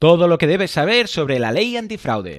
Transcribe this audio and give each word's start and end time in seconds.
Todo 0.00 0.28
lo 0.28 0.38
que 0.38 0.46
debes 0.46 0.70
saber 0.70 1.08
sobre 1.08 1.38
la 1.38 1.52
ley 1.52 1.76
antifraude. 1.76 2.38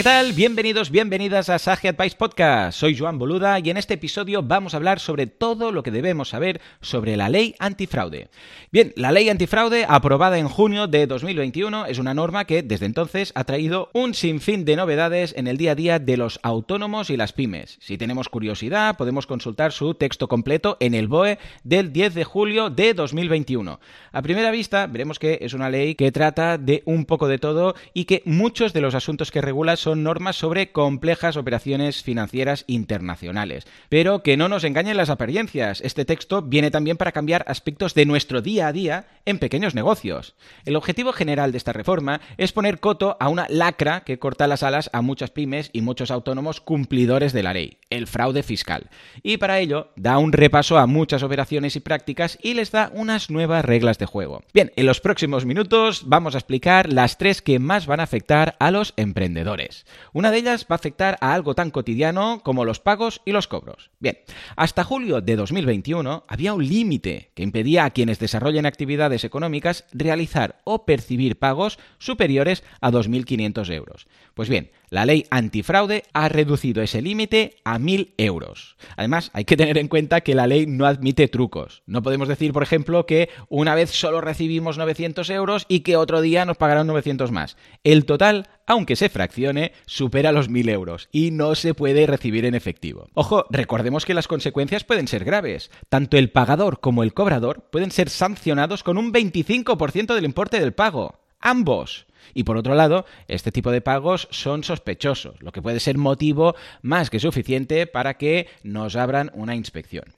¿Qué 0.00 0.04
tal? 0.04 0.32
Bienvenidos, 0.32 0.90
bienvenidas 0.90 1.50
a 1.50 1.58
Sage 1.58 1.88
Advice 1.88 2.16
Podcast. 2.16 2.78
Soy 2.78 2.96
Joan 2.96 3.18
Boluda 3.18 3.58
y 3.58 3.68
en 3.68 3.76
este 3.76 3.92
episodio 3.92 4.42
vamos 4.42 4.72
a 4.72 4.78
hablar 4.78 4.98
sobre 4.98 5.26
todo 5.26 5.72
lo 5.72 5.82
que 5.82 5.90
debemos 5.90 6.30
saber 6.30 6.62
sobre 6.80 7.18
la 7.18 7.28
ley 7.28 7.54
antifraude. 7.58 8.30
Bien, 8.72 8.94
la 8.96 9.12
ley 9.12 9.28
antifraude, 9.28 9.84
aprobada 9.86 10.38
en 10.38 10.48
junio 10.48 10.86
de 10.86 11.06
2021, 11.06 11.84
es 11.84 11.98
una 11.98 12.14
norma 12.14 12.46
que 12.46 12.62
desde 12.62 12.86
entonces 12.86 13.30
ha 13.34 13.44
traído 13.44 13.90
un 13.92 14.14
sinfín 14.14 14.64
de 14.64 14.76
novedades 14.76 15.34
en 15.36 15.46
el 15.46 15.58
día 15.58 15.72
a 15.72 15.74
día 15.74 15.98
de 15.98 16.16
los 16.16 16.40
autónomos 16.42 17.10
y 17.10 17.18
las 17.18 17.34
pymes. 17.34 17.76
Si 17.82 17.98
tenemos 17.98 18.30
curiosidad, 18.30 18.96
podemos 18.96 19.26
consultar 19.26 19.70
su 19.70 19.92
texto 19.92 20.28
completo 20.28 20.78
en 20.80 20.94
el 20.94 21.08
BOE 21.08 21.38
del 21.62 21.92
10 21.92 22.14
de 22.14 22.24
julio 22.24 22.70
de 22.70 22.94
2021. 22.94 23.80
A 24.12 24.22
primera 24.22 24.50
vista, 24.50 24.86
veremos 24.86 25.18
que 25.18 25.40
es 25.42 25.52
una 25.52 25.68
ley 25.68 25.94
que 25.94 26.10
trata 26.10 26.56
de 26.56 26.82
un 26.86 27.04
poco 27.04 27.28
de 27.28 27.38
todo 27.38 27.74
y 27.92 28.06
que 28.06 28.22
muchos 28.24 28.72
de 28.72 28.80
los 28.80 28.94
asuntos 28.94 29.30
que 29.30 29.42
regula 29.42 29.76
son 29.76 29.89
normas 29.96 30.36
sobre 30.36 30.72
complejas 30.72 31.36
operaciones 31.36 32.02
financieras 32.02 32.64
internacionales. 32.66 33.66
Pero 33.88 34.22
que 34.22 34.36
no 34.36 34.48
nos 34.48 34.64
engañen 34.64 34.96
las 34.96 35.10
apariencias, 35.10 35.80
este 35.80 36.04
texto 36.04 36.42
viene 36.42 36.70
también 36.70 36.96
para 36.96 37.12
cambiar 37.12 37.44
aspectos 37.48 37.94
de 37.94 38.06
nuestro 38.06 38.42
día 38.42 38.68
a 38.68 38.72
día 38.72 39.06
en 39.24 39.38
pequeños 39.38 39.74
negocios. 39.74 40.34
El 40.64 40.76
objetivo 40.76 41.12
general 41.12 41.52
de 41.52 41.58
esta 41.58 41.72
reforma 41.72 42.20
es 42.38 42.52
poner 42.52 42.80
coto 42.80 43.16
a 43.20 43.28
una 43.28 43.46
lacra 43.48 44.00
que 44.00 44.18
corta 44.18 44.46
las 44.46 44.62
alas 44.62 44.90
a 44.92 45.02
muchas 45.02 45.30
pymes 45.30 45.70
y 45.72 45.82
muchos 45.82 46.10
autónomos 46.10 46.60
cumplidores 46.60 47.32
de 47.32 47.42
la 47.42 47.52
ley, 47.52 47.78
el 47.90 48.06
fraude 48.06 48.42
fiscal. 48.42 48.90
Y 49.22 49.36
para 49.36 49.58
ello 49.58 49.92
da 49.96 50.18
un 50.18 50.32
repaso 50.32 50.78
a 50.78 50.86
muchas 50.86 51.22
operaciones 51.22 51.76
y 51.76 51.80
prácticas 51.80 52.38
y 52.42 52.54
les 52.54 52.70
da 52.70 52.90
unas 52.94 53.30
nuevas 53.30 53.64
reglas 53.64 53.98
de 53.98 54.06
juego. 54.06 54.42
Bien, 54.52 54.72
en 54.76 54.86
los 54.86 55.00
próximos 55.00 55.44
minutos 55.44 56.04
vamos 56.06 56.34
a 56.34 56.38
explicar 56.38 56.92
las 56.92 57.18
tres 57.18 57.42
que 57.42 57.58
más 57.58 57.86
van 57.86 58.00
a 58.00 58.04
afectar 58.04 58.56
a 58.58 58.70
los 58.70 58.94
emprendedores. 58.96 59.79
Una 60.12 60.30
de 60.30 60.38
ellas 60.38 60.66
va 60.70 60.74
a 60.74 60.76
afectar 60.76 61.18
a 61.20 61.34
algo 61.34 61.54
tan 61.54 61.70
cotidiano 61.70 62.40
como 62.42 62.64
los 62.64 62.80
pagos 62.80 63.22
y 63.24 63.32
los 63.32 63.48
cobros. 63.48 63.90
Bien, 63.98 64.18
hasta 64.56 64.84
julio 64.84 65.20
de 65.20 65.36
2021 65.36 66.24
había 66.28 66.54
un 66.54 66.66
límite 66.66 67.30
que 67.34 67.42
impedía 67.42 67.84
a 67.84 67.90
quienes 67.90 68.18
desarrollen 68.18 68.66
actividades 68.66 69.24
económicas 69.24 69.84
realizar 69.92 70.60
o 70.64 70.84
percibir 70.84 71.38
pagos 71.38 71.78
superiores 71.98 72.62
a 72.80 72.90
2.500 72.90 73.72
euros. 73.72 74.06
Pues 74.34 74.48
bien, 74.48 74.70
la 74.90 75.06
ley 75.06 75.26
antifraude 75.30 76.04
ha 76.12 76.28
reducido 76.28 76.82
ese 76.82 77.02
límite 77.02 77.56
a 77.64 77.78
1.000 77.78 78.14
euros. 78.18 78.76
Además, 78.96 79.30
hay 79.34 79.44
que 79.44 79.56
tener 79.56 79.78
en 79.78 79.88
cuenta 79.88 80.20
que 80.22 80.34
la 80.34 80.46
ley 80.46 80.66
no 80.66 80.86
admite 80.86 81.28
trucos. 81.28 81.82
No 81.86 82.02
podemos 82.02 82.28
decir, 82.28 82.52
por 82.52 82.62
ejemplo, 82.62 83.06
que 83.06 83.28
una 83.48 83.74
vez 83.74 83.90
solo 83.90 84.20
recibimos 84.20 84.78
900 84.78 85.30
euros 85.30 85.66
y 85.68 85.80
que 85.80 85.96
otro 85.96 86.20
día 86.20 86.44
nos 86.44 86.56
pagarán 86.56 86.86
900 86.86 87.30
más. 87.30 87.56
El 87.84 88.04
total 88.04 88.48
aunque 88.66 88.96
se 88.96 89.08
fraccione, 89.08 89.72
supera 89.86 90.32
los 90.32 90.50
1.000 90.50 90.70
euros 90.70 91.08
y 91.12 91.30
no 91.30 91.54
se 91.54 91.74
puede 91.74 92.06
recibir 92.06 92.44
en 92.44 92.54
efectivo. 92.54 93.08
Ojo, 93.14 93.46
recordemos 93.50 94.04
que 94.04 94.14
las 94.14 94.28
consecuencias 94.28 94.84
pueden 94.84 95.08
ser 95.08 95.24
graves. 95.24 95.70
Tanto 95.88 96.16
el 96.16 96.30
pagador 96.30 96.80
como 96.80 97.02
el 97.02 97.14
cobrador 97.14 97.68
pueden 97.70 97.90
ser 97.90 98.10
sancionados 98.10 98.82
con 98.82 98.98
un 98.98 99.12
25% 99.12 100.14
del 100.14 100.24
importe 100.24 100.60
del 100.60 100.72
pago. 100.72 101.20
Ambos. 101.40 102.06
Y 102.34 102.44
por 102.44 102.56
otro 102.56 102.74
lado, 102.74 103.06
este 103.28 103.50
tipo 103.50 103.70
de 103.70 103.80
pagos 103.80 104.28
son 104.30 104.62
sospechosos, 104.62 105.42
lo 105.42 105.52
que 105.52 105.62
puede 105.62 105.80
ser 105.80 105.98
motivo 105.98 106.54
más 106.82 107.10
que 107.10 107.18
suficiente 107.18 107.86
para 107.86 108.14
que 108.14 108.48
nos 108.62 108.96
abran 108.96 109.30
una 109.34 109.54
inspección. 109.54 110.14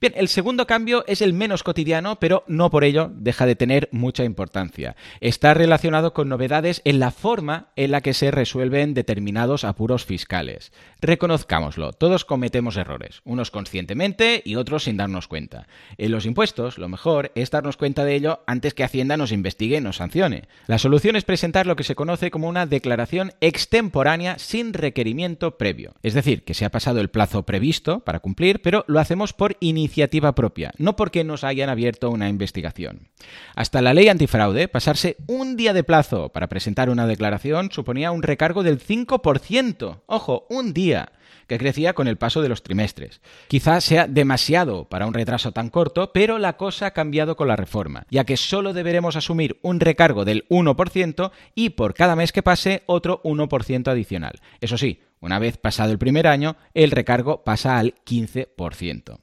Bien, 0.00 0.12
el 0.16 0.28
segundo 0.28 0.66
cambio 0.66 1.04
es 1.06 1.22
el 1.22 1.32
menos 1.32 1.62
cotidiano, 1.62 2.18
pero 2.20 2.44
no 2.46 2.70
por 2.70 2.84
ello 2.84 3.10
deja 3.14 3.46
de 3.46 3.56
tener 3.56 3.88
mucha 3.92 4.24
importancia. 4.24 4.96
Está 5.20 5.54
relacionado 5.54 6.12
con 6.12 6.28
novedades 6.28 6.82
en 6.84 7.00
la 7.00 7.10
forma 7.10 7.68
en 7.76 7.90
la 7.90 8.00
que 8.00 8.14
se 8.14 8.30
resuelven 8.30 8.94
determinados 8.94 9.64
apuros 9.64 10.04
fiscales. 10.04 10.72
Reconozcámoslo, 11.00 11.92
todos 11.92 12.24
cometemos 12.24 12.76
errores, 12.76 13.22
unos 13.24 13.50
conscientemente 13.50 14.42
y 14.44 14.56
otros 14.56 14.84
sin 14.84 14.96
darnos 14.96 15.28
cuenta. 15.28 15.66
En 15.96 16.10
los 16.10 16.26
impuestos, 16.26 16.78
lo 16.78 16.88
mejor 16.88 17.32
es 17.34 17.50
darnos 17.50 17.76
cuenta 17.76 18.04
de 18.04 18.14
ello 18.14 18.40
antes 18.46 18.74
que 18.74 18.84
Hacienda 18.84 19.16
nos 19.16 19.32
investigue 19.32 19.78
y 19.78 19.80
nos 19.80 19.96
sancione. 19.96 20.48
La 20.66 20.78
solución 20.78 21.16
es 21.16 21.24
presentar 21.24 21.66
lo 21.66 21.76
que 21.76 21.84
se 21.84 21.94
conoce 21.94 22.30
como 22.30 22.48
una 22.48 22.66
declaración 22.66 23.32
extemporánea 23.40 24.38
sin 24.38 24.72
requerimiento 24.72 25.56
previo. 25.56 25.94
Es 26.02 26.14
decir, 26.14 26.44
que 26.44 26.54
se 26.54 26.64
ha 26.64 26.70
pasado 26.70 27.00
el 27.00 27.10
plazo 27.10 27.44
previsto 27.44 28.00
para 28.00 28.20
cumplir, 28.20 28.60
pero 28.60 28.84
lo 28.88 29.00
hacemos 29.00 29.32
por 29.32 29.45
iniciativa 29.60 30.34
propia, 30.34 30.72
no 30.78 30.96
porque 30.96 31.22
nos 31.22 31.44
hayan 31.44 31.68
abierto 31.68 32.10
una 32.10 32.28
investigación. 32.28 33.08
Hasta 33.54 33.82
la 33.82 33.94
ley 33.94 34.08
antifraude, 34.08 34.68
pasarse 34.68 35.16
un 35.26 35.56
día 35.56 35.72
de 35.72 35.84
plazo 35.84 36.30
para 36.30 36.48
presentar 36.48 36.90
una 36.90 37.06
declaración 37.06 37.70
suponía 37.70 38.10
un 38.10 38.22
recargo 38.22 38.62
del 38.62 38.80
5%. 38.80 40.02
Ojo, 40.06 40.46
un 40.50 40.72
día 40.72 41.12
que 41.46 41.58
crecía 41.58 41.94
con 41.94 42.08
el 42.08 42.16
paso 42.16 42.42
de 42.42 42.48
los 42.48 42.62
trimestres. 42.62 43.20
Quizás 43.48 43.84
sea 43.84 44.06
demasiado 44.06 44.88
para 44.88 45.06
un 45.06 45.14
retraso 45.14 45.52
tan 45.52 45.70
corto, 45.70 46.12
pero 46.12 46.38
la 46.38 46.56
cosa 46.56 46.86
ha 46.86 46.90
cambiado 46.92 47.36
con 47.36 47.48
la 47.48 47.56
reforma, 47.56 48.06
ya 48.10 48.24
que 48.24 48.36
solo 48.36 48.72
deberemos 48.72 49.16
asumir 49.16 49.58
un 49.62 49.80
recargo 49.80 50.24
del 50.24 50.46
1% 50.48 51.30
y 51.54 51.70
por 51.70 51.94
cada 51.94 52.16
mes 52.16 52.32
que 52.32 52.42
pase 52.42 52.82
otro 52.86 53.22
1% 53.22 53.88
adicional. 53.88 54.40
Eso 54.60 54.78
sí, 54.78 55.00
una 55.20 55.38
vez 55.38 55.56
pasado 55.56 55.92
el 55.92 55.98
primer 55.98 56.26
año, 56.26 56.56
el 56.74 56.90
recargo 56.90 57.42
pasa 57.44 57.78
al 57.78 57.94
15%. 58.04 59.18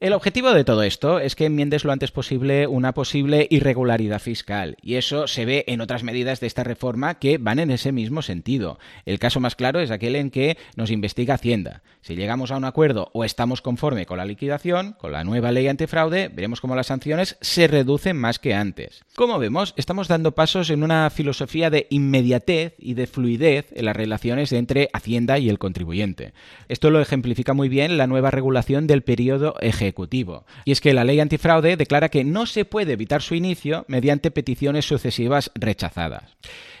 El 0.00 0.12
objetivo 0.12 0.52
de 0.52 0.64
todo 0.64 0.82
esto 0.82 1.20
es 1.20 1.36
que 1.36 1.46
enmiendes 1.46 1.84
lo 1.84 1.92
antes 1.92 2.10
posible 2.10 2.66
una 2.66 2.92
posible 2.94 3.46
irregularidad 3.50 4.20
fiscal, 4.20 4.76
y 4.82 4.96
eso 4.96 5.28
se 5.28 5.44
ve 5.44 5.64
en 5.68 5.80
otras 5.80 6.02
medidas 6.02 6.40
de 6.40 6.48
esta 6.48 6.64
reforma 6.64 7.18
que 7.18 7.38
van 7.38 7.58
en 7.58 7.70
ese 7.70 7.92
mismo 7.92 8.22
sentido. 8.22 8.78
El 9.04 9.18
caso 9.18 9.40
más 9.40 9.54
claro 9.54 9.80
es 9.80 9.90
aquel 9.90 10.16
en 10.16 10.30
que 10.30 10.56
nos 10.76 10.90
investiga 10.90 11.38
Hacienda. 11.42 11.82
Si 12.02 12.14
llegamos 12.14 12.52
a 12.52 12.56
un 12.56 12.64
acuerdo 12.64 13.10
o 13.14 13.24
estamos 13.24 13.62
conforme 13.62 14.06
con 14.06 14.16
la 14.16 14.24
liquidación, 14.24 14.92
con 14.92 15.10
la 15.10 15.24
nueva 15.24 15.50
ley 15.50 15.66
antifraude, 15.66 16.28
veremos 16.28 16.60
cómo 16.60 16.76
las 16.76 16.86
sanciones 16.86 17.36
se 17.40 17.66
reducen 17.66 18.16
más 18.16 18.38
que 18.38 18.54
antes. 18.54 19.02
Como 19.16 19.40
vemos, 19.40 19.74
estamos 19.76 20.06
dando 20.06 20.36
pasos 20.36 20.70
en 20.70 20.84
una 20.84 21.10
filosofía 21.10 21.68
de 21.68 21.88
inmediatez 21.90 22.74
y 22.78 22.94
de 22.94 23.08
fluidez 23.08 23.72
en 23.72 23.86
las 23.86 23.96
relaciones 23.96 24.52
entre 24.52 24.88
Hacienda 24.92 25.40
y 25.40 25.48
el 25.48 25.58
contribuyente. 25.58 26.32
Esto 26.68 26.90
lo 26.90 27.00
ejemplifica 27.00 27.54
muy 27.54 27.68
bien 27.68 27.98
la 27.98 28.06
nueva 28.06 28.30
regulación 28.30 28.86
del 28.86 29.02
periodo 29.02 29.56
ejecutivo. 29.60 30.44
Y 30.64 30.70
es 30.70 30.80
que 30.80 30.94
la 30.94 31.02
ley 31.02 31.18
antifraude 31.18 31.76
declara 31.76 32.08
que 32.08 32.22
no 32.22 32.46
se 32.46 32.64
puede 32.64 32.92
evitar 32.92 33.20
su 33.20 33.34
inicio 33.34 33.84
mediante 33.88 34.30
peticiones 34.30 34.84
sucesivas 34.84 35.50
rechazadas. 35.56 36.36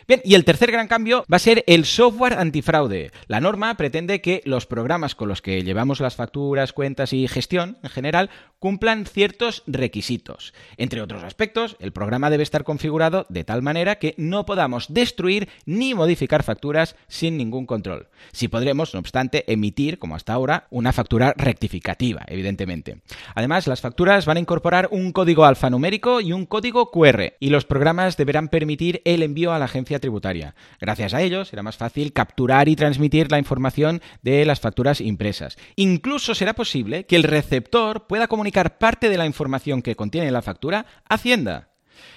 Bien, 0.08 0.20
y 0.24 0.34
el 0.34 0.44
tercer 0.44 0.72
gran 0.72 0.88
cambio 0.88 1.24
va 1.32 1.36
a 1.36 1.40
ser 1.40 1.64
el 1.66 1.84
software 1.84 2.34
antifraude. 2.34 3.12
La 3.28 3.40
norma 3.40 3.76
pretende 3.76 4.20
que 4.20 4.42
los 4.44 4.66
programas 4.66 5.14
con 5.14 5.28
los 5.28 5.42
que 5.42 5.62
llevamos 5.62 6.00
las 6.00 6.16
facturas, 6.16 6.72
cuentas 6.72 7.12
y 7.12 7.28
gestión 7.28 7.78
en 7.82 7.90
general 7.90 8.30
cumplan 8.58 9.06
ciertos 9.06 9.64
requisitos. 9.66 10.54
Entre 10.76 11.02
otros 11.02 11.24
aspectos, 11.24 11.76
el 11.80 11.92
programa 11.92 12.30
debe 12.30 12.44
estar 12.44 12.62
configurado 12.62 13.26
de 13.28 13.42
tal 13.42 13.60
manera 13.60 13.96
que 13.96 14.14
no 14.18 14.46
podamos 14.46 14.92
destruir 14.92 15.48
ni 15.66 15.94
modificar 15.94 16.44
facturas 16.44 16.94
sin 17.08 17.36
ningún 17.36 17.66
control. 17.66 18.08
Si 18.30 18.46
podremos, 18.46 18.94
no 18.94 19.00
obstante, 19.00 19.50
emitir, 19.52 19.98
como 19.98 20.14
hasta 20.14 20.32
ahora, 20.32 20.68
una 20.70 20.92
factura 20.92 21.34
rectificativa, 21.36 22.22
evidentemente. 22.28 23.02
Además, 23.34 23.66
las 23.66 23.80
facturas 23.80 24.26
van 24.26 24.36
a 24.36 24.40
incorporar 24.40 24.88
un 24.92 25.10
código 25.12 25.44
alfanumérico 25.44 26.20
y 26.20 26.32
un 26.32 26.46
código 26.46 26.90
QR, 26.92 27.34
y 27.40 27.50
los 27.50 27.64
programas 27.64 28.16
deberán 28.16 28.48
permitir 28.48 29.02
el 29.04 29.24
envío 29.24 29.52
a 29.52 29.58
la 29.58 29.64
agencia 29.64 29.91
tributaria. 29.98 30.54
Gracias 30.80 31.14
a 31.14 31.22
ello, 31.22 31.44
será 31.44 31.62
más 31.62 31.76
fácil 31.76 32.12
capturar 32.12 32.68
y 32.68 32.76
transmitir 32.76 33.30
la 33.30 33.38
información 33.38 34.00
de 34.22 34.44
las 34.44 34.60
facturas 34.60 35.00
impresas. 35.00 35.56
Incluso 35.76 36.34
será 36.34 36.54
posible 36.54 37.04
que 37.06 37.16
el 37.16 37.22
receptor 37.22 38.06
pueda 38.06 38.28
comunicar 38.28 38.78
parte 38.78 39.08
de 39.08 39.18
la 39.18 39.26
información 39.26 39.82
que 39.82 39.96
contiene 39.96 40.30
la 40.30 40.42
factura 40.42 40.86
a 41.08 41.14
Hacienda. 41.14 41.68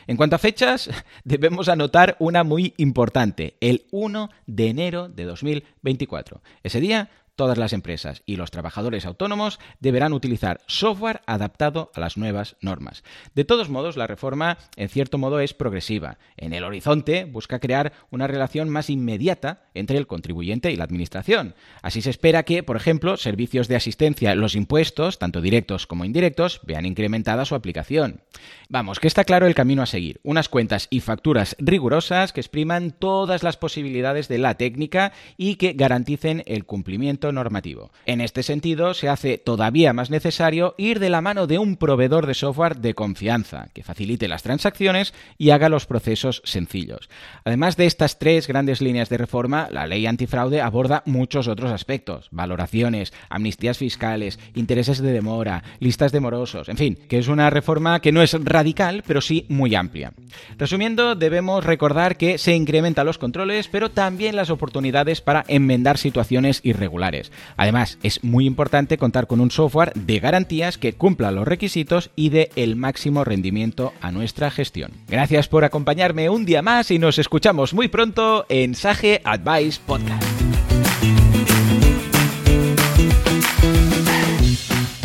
En 0.07 0.17
cuanto 0.17 0.35
a 0.35 0.39
fechas, 0.39 0.89
debemos 1.23 1.69
anotar 1.69 2.15
una 2.19 2.43
muy 2.43 2.73
importante, 2.77 3.57
el 3.61 3.85
1 3.91 4.29
de 4.45 4.67
enero 4.67 5.09
de 5.09 5.25
2024. 5.25 6.41
Ese 6.63 6.79
día 6.79 7.09
todas 7.35 7.57
las 7.57 7.73
empresas 7.73 8.23
y 8.25 8.35
los 8.35 8.51
trabajadores 8.51 9.05
autónomos 9.05 9.59
deberán 9.79 10.13
utilizar 10.13 10.61
software 10.67 11.21
adaptado 11.25 11.91
a 11.93 11.99
las 11.99 12.17
nuevas 12.17 12.55
normas. 12.61 13.03
De 13.33 13.45
todos 13.45 13.69
modos, 13.69 13.97
la 13.97 14.07
reforma 14.07 14.57
en 14.75 14.89
cierto 14.89 15.17
modo 15.17 15.39
es 15.39 15.53
progresiva. 15.53 16.17
En 16.37 16.53
el 16.53 16.63
horizonte 16.63 17.25
busca 17.25 17.59
crear 17.59 17.93
una 18.09 18.27
relación 18.27 18.69
más 18.69 18.89
inmediata 18.89 19.63
entre 19.73 19.97
el 19.97 20.07
contribuyente 20.07 20.71
y 20.71 20.75
la 20.75 20.83
administración. 20.85 21.55
Así 21.81 22.01
se 22.01 22.09
espera 22.09 22.43
que, 22.43 22.63
por 22.63 22.77
ejemplo, 22.77 23.17
servicios 23.17 23.67
de 23.67 23.75
asistencia 23.75 24.31
en 24.31 24.41
los 24.41 24.55
impuestos, 24.55 25.19
tanto 25.19 25.41
directos 25.41 25.87
como 25.87 26.05
indirectos, 26.05 26.61
vean 26.63 26.85
incrementada 26.85 27.45
su 27.45 27.55
aplicación. 27.55 28.21
Vamos, 28.69 28.99
que 28.99 29.07
está 29.07 29.23
claro 29.23 29.47
el 29.47 29.55
camino 29.55 29.81
a 29.81 29.87
seguir. 29.87 30.19
Unas 30.23 30.49
cuentas 30.49 30.87
y 30.89 31.01
facturas 31.01 31.55
rigurosas 31.59 32.33
que 32.33 32.41
expriman 32.41 32.91
todas 32.91 33.43
las 33.43 33.57
posibilidades 33.57 34.27
de 34.27 34.37
la 34.37 34.55
técnica 34.55 35.13
y 35.37 35.55
que 35.55 35.73
garanticen 35.73 36.43
el 36.45 36.65
cumplimiento 36.65 37.24
normativo. 37.31 37.91
En 38.05 38.21
este 38.21 38.43
sentido, 38.43 38.93
se 38.93 39.09
hace 39.09 39.37
todavía 39.37 39.93
más 39.93 40.09
necesario 40.09 40.75
ir 40.77 40.99
de 40.99 41.09
la 41.09 41.21
mano 41.21 41.47
de 41.47 41.57
un 41.57 41.77
proveedor 41.77 42.25
de 42.25 42.33
software 42.33 42.77
de 42.77 42.93
confianza, 42.93 43.69
que 43.73 43.83
facilite 43.83 44.27
las 44.27 44.43
transacciones 44.43 45.13
y 45.37 45.49
haga 45.49 45.69
los 45.69 45.85
procesos 45.85 46.41
sencillos. 46.45 47.09
Además 47.43 47.77
de 47.77 47.85
estas 47.85 48.19
tres 48.19 48.47
grandes 48.47 48.81
líneas 48.81 49.09
de 49.09 49.17
reforma, 49.17 49.67
la 49.71 49.87
ley 49.87 50.05
antifraude 50.05 50.61
aborda 50.61 51.03
muchos 51.05 51.47
otros 51.47 51.71
aspectos, 51.71 52.27
valoraciones, 52.31 53.13
amnistías 53.29 53.77
fiscales, 53.77 54.39
intereses 54.53 54.99
de 54.99 55.11
demora, 55.11 55.63
listas 55.79 56.11
de 56.11 56.19
morosos, 56.19 56.69
en 56.69 56.77
fin, 56.77 56.97
que 57.09 57.19
es 57.19 57.27
una 57.27 57.49
reforma 57.49 57.99
que 57.99 58.11
no 58.11 58.21
es 58.21 58.33
radical, 58.43 59.03
pero 59.05 59.21
sí 59.21 59.45
muy 59.49 59.75
amplia. 59.75 60.13
Resumiendo, 60.57 61.15
debemos 61.15 61.63
recordar 61.63 62.17
que 62.17 62.37
se 62.37 62.55
incrementan 62.55 63.05
los 63.05 63.17
controles, 63.17 63.67
pero 63.67 63.89
también 63.89 64.35
las 64.35 64.49
oportunidades 64.49 65.21
para 65.21 65.43
enmendar 65.47 65.97
situaciones 65.97 66.61
irregulares. 66.63 67.14
Además, 67.57 67.97
es 68.03 68.23
muy 68.23 68.45
importante 68.45 68.97
contar 68.97 69.27
con 69.27 69.41
un 69.41 69.51
software 69.51 69.93
de 69.93 70.19
garantías 70.19 70.77
que 70.77 70.93
cumpla 70.93 71.31
los 71.31 71.47
requisitos 71.47 72.09
y 72.15 72.29
dé 72.29 72.49
el 72.55 72.75
máximo 72.75 73.23
rendimiento 73.23 73.93
a 74.01 74.11
nuestra 74.11 74.51
gestión. 74.51 74.91
Gracias 75.07 75.47
por 75.47 75.63
acompañarme 75.63 76.29
un 76.29 76.45
día 76.45 76.61
más 76.61 76.91
y 76.91 76.99
nos 76.99 77.19
escuchamos 77.19 77.73
muy 77.73 77.87
pronto 77.87 78.45
en 78.49 78.75
Sage 78.75 79.21
Advice 79.23 79.79
Podcast. 79.85 80.34